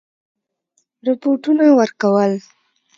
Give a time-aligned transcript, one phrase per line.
[1.05, 2.31] رپوټونه ورکول.